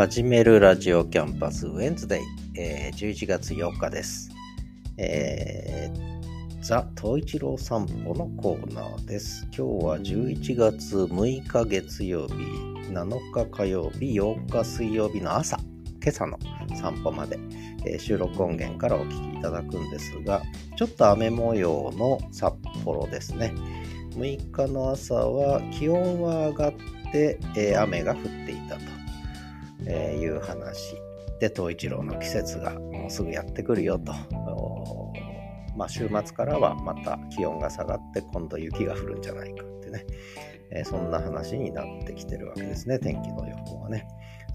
[0.00, 2.20] 始めるラジオキャンパスウェンズデイ、
[2.58, 4.30] えー、11月8日です。
[4.96, 9.46] えー、ザ・東一郎散歩のコーナーです。
[9.54, 12.34] 今日は11月6日月曜日、
[12.90, 15.58] 7日火曜日、8日水曜日の朝、
[16.02, 16.38] 今朝の
[16.74, 17.38] 散歩まで、
[17.84, 20.42] えー、収録音源からお聞きいただくんですが、
[20.76, 23.52] ちょっと雨模様の札幌ですね。
[24.12, 26.72] 6日の朝は気温は上がっ
[27.12, 28.80] て、えー、雨が降っていたと。
[29.86, 30.94] え、いう話
[31.40, 34.12] で東一郎の季節がもうすぐやってくるよと。
[35.76, 40.04] まあ、週末からはまた気温が下がって今度雪が降るんじゃないかってね、
[40.72, 44.06] えー、そんな話になってきてるわけですね天気の予報はね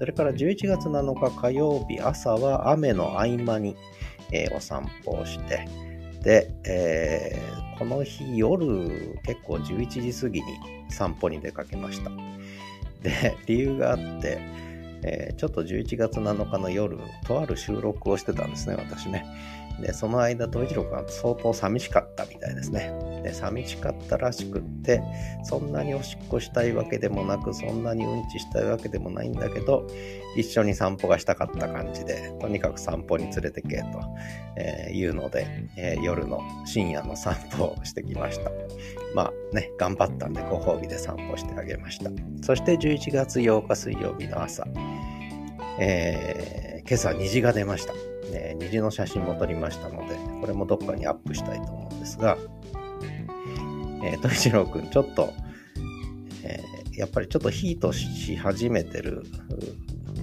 [0.00, 3.76] それから11月7日火曜日朝は雨の合間に、
[4.32, 5.68] えー、お散歩をして
[6.22, 10.46] で、えー、この日夜結構11時過ぎに
[10.88, 12.10] 散歩に出かけました
[13.02, 14.70] で理由があって
[15.02, 19.24] えー、ちょっと11月7日の夜、とある収録をしてたんですね、私ね。
[19.80, 22.92] で、その間、統一郎が相当寂しかったみたいですね。
[23.22, 25.02] で、寂しかったらしくって、
[25.44, 29.86] そんなにおしっこしたいわけでもなく、そんなにうんちしたいわけでもないんだけど、
[30.36, 33.86] 一緒に散歩がしたかった感じで、とにかく散歩に連れてけと、
[34.56, 38.50] えー、いうので、えー、夜の深夜の散歩をしてきました。
[39.14, 42.10] まあね、頑張ったんでご褒美で散歩してあげました。
[42.42, 44.66] そして11月8日水曜日の朝、
[45.78, 48.09] えー、今朝虹が出ました。
[48.30, 52.38] ね、虹の写真も撮りましたので、これもどっかにアップしたいと思うんですが、
[54.02, 55.32] えー、と一郎くん、ちょっと、
[56.44, 59.24] えー、やっぱりちょっとヒートし始めてる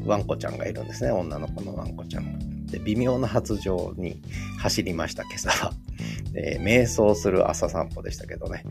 [0.06, 2.40] ワンコちゃんがいるんですね、女の子のワンコちゃんが。
[2.72, 4.22] で、微妙な発情に
[4.60, 5.74] 走りました、今朝は。
[6.36, 8.64] えー、瞑想する朝散歩でしたけどね、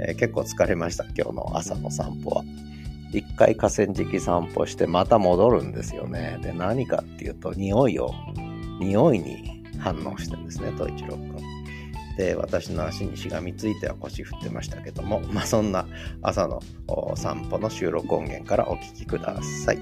[0.00, 2.44] えー、結構疲れました、今日の朝の散歩は。
[3.12, 6.38] 一回河川敷散歩してまた戻るんですよね。
[6.42, 8.12] で、何かっていうと、匂いを
[8.78, 11.36] 匂いに反応してるんですね、東一郎くん。
[12.16, 15.86] で、私の足にしがみついては腰振ってましたけども、 まあそんな
[16.20, 16.60] 朝の
[17.14, 19.78] 散歩の収録音源からお聞きください。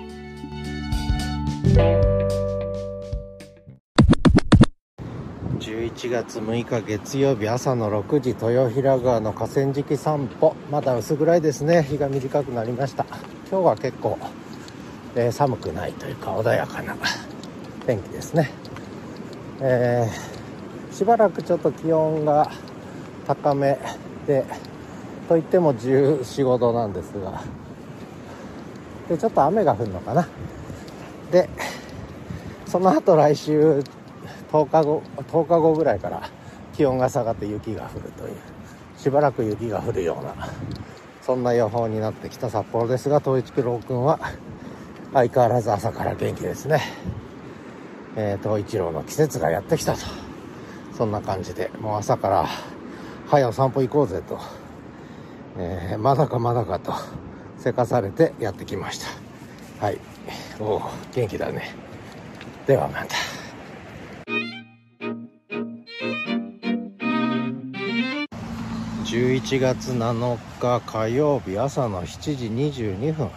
[5.58, 13.04] 11月6日月曜日朝の6時豊平川の河川敷散歩まだ薄暗いですね日が短くなりました
[13.50, 14.18] 今日は結構、
[15.16, 16.96] えー、寒くないというか穏やかな
[17.86, 18.50] 天気ですね
[19.60, 22.50] えー、しばらくちょっと気温が
[23.26, 23.78] 高め
[24.26, 24.44] で
[25.28, 27.42] といっても14、15度なんですが
[29.08, 30.28] でちょっと雨が降るのかな
[31.30, 31.48] で
[32.66, 33.82] その後来週
[34.52, 36.28] 10日後10日後ぐらいから
[36.74, 38.36] 気温が下がって雪が降るという
[38.98, 40.48] しばらく雪が降るような
[41.22, 44.20] そんな予報になってきた札幌ですが東一九郎君は
[45.12, 46.80] 相変わらず朝から元気ですね。
[48.16, 50.00] えー、東一郎の季節がやってきたと。
[50.96, 52.46] そんな感じで、もう朝から、
[53.28, 54.40] 早お散歩行こうぜと、
[55.58, 56.94] えー、まだかまだかと、
[57.58, 59.00] せかされてやってきまし
[59.80, 59.86] た。
[59.86, 59.98] はい。
[60.58, 60.82] おお、
[61.14, 61.74] 元気だね。
[62.66, 63.14] ではまた。
[69.04, 73.30] 11月7日火曜日朝の7時22分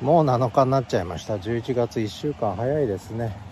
[0.00, 3.51] もう7日になっちゃいました11月1週間早いですね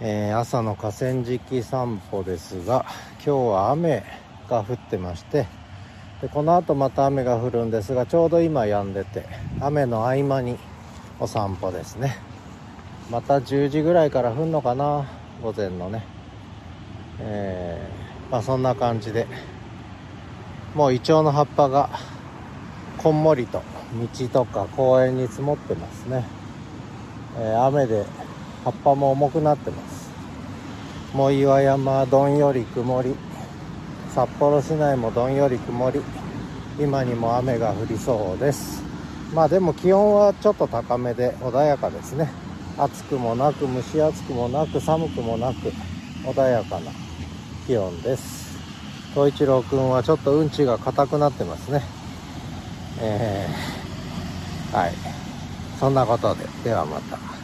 [0.00, 2.84] えー、朝の河川敷散歩ですが
[3.14, 4.04] 今日は雨
[4.48, 5.46] が降ってまして
[6.20, 9.26] でこの後また雨が降るんですがちょうど今止んでて
[9.60, 10.58] 雨の合間に
[11.18, 12.18] お散歩ですね。
[13.10, 15.06] また10時ぐらいから降るのかな
[15.42, 16.04] 午前のね。
[17.20, 19.26] えー、まあそんな感じで
[20.74, 21.88] もうイチョウの葉っぱが
[22.98, 23.62] こんもりと
[24.18, 26.26] 道とか公園に積もってますね、
[27.38, 28.04] えー、雨で
[28.66, 30.10] 葉っぱも重くなってます。
[31.14, 33.14] もう岩山どんより曇り。
[34.12, 36.00] 札幌市内もどんより曇り。
[36.80, 38.82] 今にも雨が降りそうです。
[39.32, 42.28] まあでも気温はちょっと高めで穏やかですね。
[42.76, 45.72] 暑くもなく蒸し暑くもなく寒くもなく
[46.24, 46.90] 穏やかな
[47.68, 48.58] 気温です。
[49.14, 51.82] 東一郎くんはちょっとうんちが硬くなってますね。
[53.00, 54.92] えー、はい。
[55.78, 57.35] そんなことでではまた。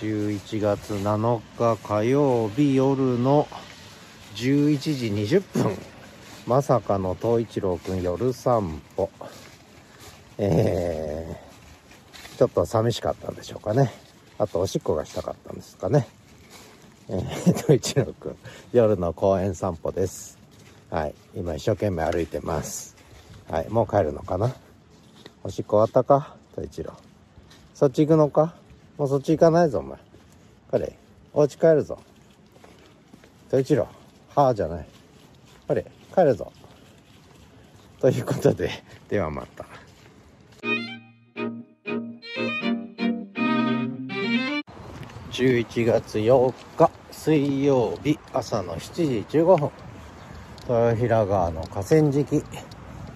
[0.00, 3.46] 11月7日火曜日夜の
[4.34, 5.76] 11時20分
[6.46, 9.10] まさかの東一郎くん夜散歩
[10.38, 13.92] えー、ちょっと寂しかったんでしょうかね
[14.38, 16.08] あとおしっこがしたかったんですかね。
[17.10, 18.36] えー、一郎くん、
[18.72, 20.38] 夜の公園散歩です。
[20.88, 21.14] はい。
[21.34, 22.96] 今一生懸命歩いてます。
[23.50, 23.68] はい。
[23.68, 24.54] もう帰るのかな？
[25.44, 26.36] おしっこ終わったか？
[26.54, 26.94] と一郎。
[27.74, 28.54] そっち行くのか？
[29.00, 29.98] もうそっち行かないぞ、お前。
[30.70, 30.98] 彼、
[31.32, 31.98] お家帰るぞ。
[33.48, 33.88] と一郎、
[34.34, 34.86] はあじゃない。
[35.66, 36.52] 彼、帰るぞ。
[37.98, 38.68] ということで、
[39.08, 39.64] ではまた。
[45.32, 49.70] 11月8日水曜日朝の7時15分
[50.68, 52.44] 豊平川の河川敷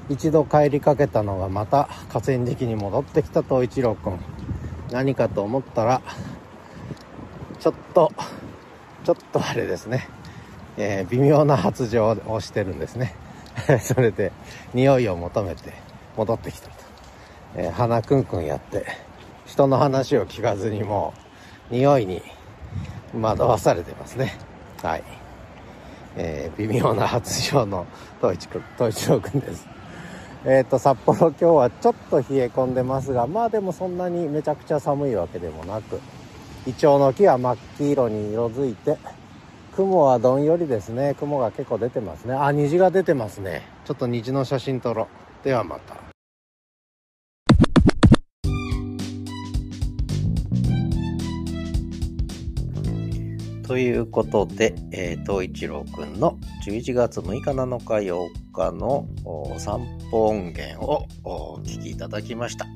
[0.09, 4.19] 一度帰りかけたのがまた河川敷に戻ってきた東一郎くん
[4.95, 6.01] 何かと思ったら
[7.59, 8.13] ちょっと
[9.03, 10.09] ちょっとあれですね、
[10.77, 13.13] えー、微妙な発情をしてるんですね。
[13.83, 14.31] それで
[14.73, 15.73] 匂いを求めて
[16.17, 16.75] 戻ってきたと、
[17.57, 18.87] えー、鼻くんくんやって
[19.47, 21.13] 人の話を聞かずにも
[21.73, 22.23] う匂いに
[23.21, 24.39] 惑わされてますね。
[24.81, 25.03] はい、
[26.15, 27.85] えー、微妙な発情の
[28.21, 28.49] 東一
[28.79, 29.74] 東一郎くんです。
[30.45, 36.01] えっ、ー、と札幌今日はちょっと冷え込んでますがまあでもそんなにめちゃくちゃ寒いわけでもなく
[36.67, 38.99] イチョウの木は真っ黄色に色づいて
[39.75, 41.17] 雲はどんよりですね。
[41.19, 42.35] 雲が結構出てますね。
[42.35, 43.63] あ虹が出てますね。
[43.85, 45.09] ちょっと虹の写真撮ろ
[45.43, 45.45] う。
[45.45, 46.04] ではまた。
[53.75, 59.09] ということで、えー、東一郎くんの11月6日7日8日の
[59.59, 62.69] 散歩音源をお聞きいただきました。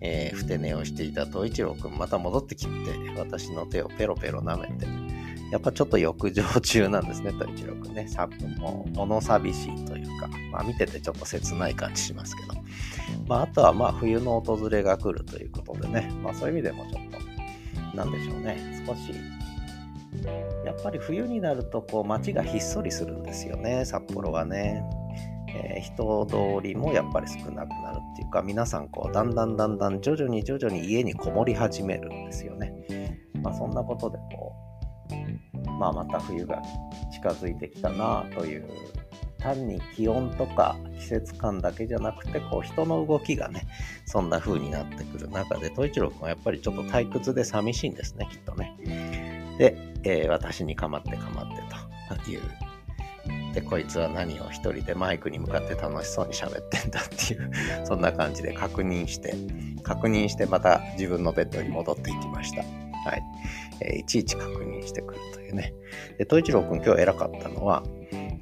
[0.00, 2.70] えー、ふて寝をしていた東一郎くんまた戻ってきて、
[3.16, 4.86] 私の手をペロペロ舐めて、
[5.50, 8.06] やっぱちょっと浴場中なんですね、東一郎くんね。
[8.06, 8.28] さ
[8.58, 12.54] も物寂しいというか、まあ見ててちょっと切ない感じしますけど。
[13.26, 17.02] まああとはまあ冬の訪れが来るということでね、まあそういう意味でもちょっ
[17.90, 19.12] と、なんでしょうね、少し
[20.64, 23.84] やっぱり冬になるとこう街がひっそりするんですよね。
[23.84, 24.82] 札幌はね、
[25.48, 32.72] えー、人通りもやっぱり少なくなるっていうか皆さんこうだんだんだんだん徐々に徐々に家にこもり始めるんですよね。
[33.42, 34.52] まあそんなことでこ
[35.56, 36.60] うまあまた冬が
[37.12, 38.68] 近づいてきたなという
[39.38, 43.66] 単に気温とか季節感だけじゃなくて人の動きがね
[44.04, 48.76] そんな風になってくる中で統一郎君はやっぱりちょっと退屈で寂しいんですねきっとね。
[49.60, 52.40] で、えー、私に構って構ってという。
[53.54, 57.50] で、こいつは何を一人でマイクに向かって楽しそうに喋ってんだっていう、
[57.84, 59.34] そんな感じで確認して、
[59.82, 62.62] 確認してまた自分のベッドに戻っていきました。
[62.62, 63.22] はい。
[63.80, 65.74] えー、いちいち確認してくるというね。
[66.18, 67.82] で、東一郎くん今日偉かったのは、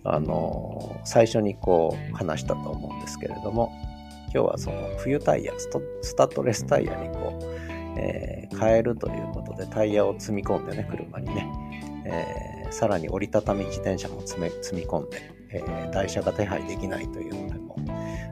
[0.05, 3.73] あのー、最初にこう話したと思うんですけれども、
[4.35, 5.71] 今日はその冬タイヤ、ス
[6.17, 7.68] タッドレスタイヤにこう、
[7.99, 11.49] えー、変えるということでタイヤを積み込んでね、車にね、
[12.07, 14.49] えー、さらに折りたたみ自転車も積み
[14.87, 17.77] 込んで、えー、台車が手配できないというのでも、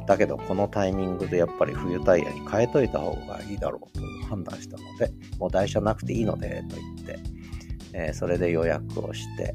[0.06, 7.18] だけどこのタイミングでやっぱり冬タイヤに変えといた方がいいだろうと判断したので、もう台車なくていいのでと言って、
[7.92, 9.54] えー、それで予約をして、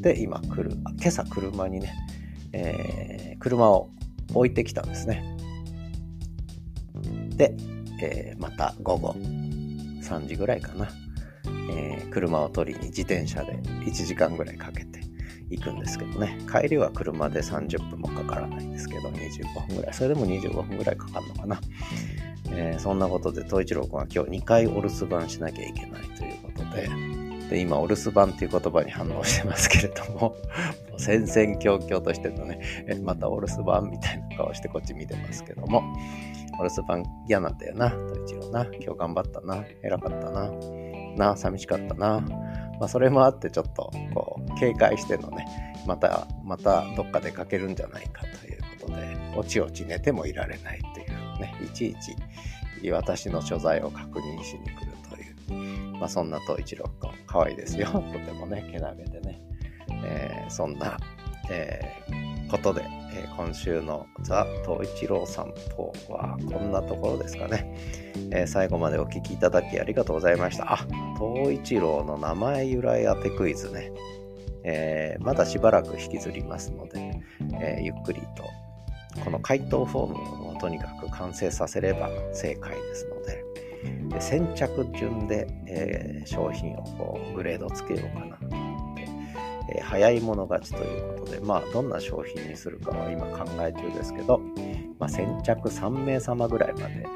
[0.00, 1.94] で、今来る、今朝車にね、
[2.52, 3.90] えー、車を
[4.34, 5.24] 置いてきたんですね。
[7.36, 7.54] で、
[8.02, 9.14] えー、また午後。
[10.04, 10.88] 3時ぐらいかな、
[11.70, 15.00] えー、車を取りに自転車で1時間ぐらいかけて
[15.50, 16.38] 行くんですけどね。
[16.50, 19.94] 帰りは車で30分もかからないんですけど25分ぐらい。
[19.94, 21.60] それでも25分ぐらいかかるのかな、
[22.50, 26.88] えー、そんなことで東一郎君は今日2回お留守番しなきゃいけないということで。
[27.50, 30.34] で今お留守番っていう言葉に反応してますけれども
[30.96, 32.60] 戦々恐々としてるのね。
[33.02, 35.82] またお留守番みたいな顔してこっち見てますけども。
[36.58, 38.64] お留守番嫌なんだよな、と一郎な。
[38.64, 39.64] 今日頑張ったな。
[39.82, 40.50] 偉かったな。
[41.16, 42.20] な、寂しかったな。
[42.80, 45.46] まあ、それもあってちょっと、こう、警戒してのね、
[45.86, 51.08] また、またどっか出かけるんじゃないかということで、おちおち寝てもいられないという
[51.40, 52.16] ね、いちいち
[52.90, 57.86] 私の所在を確認しに来るという、まあ、そんな東一郎君、可愛いですよ。
[57.88, 59.40] とてもね、けなげでね。
[60.06, 60.98] えー、そんな、
[61.50, 67.74] えー、ことで、ー、今週のザ・東一郎散歩はこんなところですかね、
[68.30, 70.72] えー、最後までお聴きいただきありがとうございました。
[70.72, 70.86] あ、
[71.18, 73.92] 東一郎の名前由来当てクイズね。
[74.64, 77.20] えー、まだしばらく引きずりますので、
[77.60, 78.44] えゆっくりと
[79.22, 83.44] この回答フォームをとにかく完成させれば正解ですので、
[84.08, 88.63] で先着順で、え商品をこうグレードつけようかな
[89.74, 94.40] えー、早い者勝ちということで、まあ、どんな商品にするかは今考え中ですけど、
[94.98, 97.06] まあ、先着3名様ぐらいまで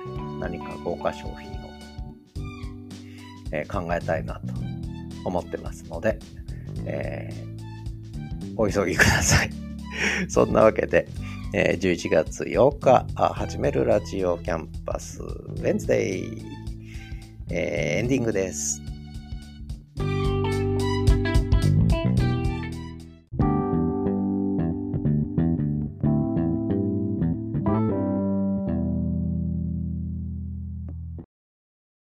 [0.41, 1.55] 何か豪華商品を、
[3.53, 4.41] えー、考えたいなと
[5.25, 6.19] 思ってますので、
[6.85, 9.51] えー、お急ぎください。
[10.29, 11.09] そんなわけで、
[11.55, 16.43] えー、11月8日始めるラジオキャンパスウェンズデイ、
[17.51, 18.83] えー、エンディングです。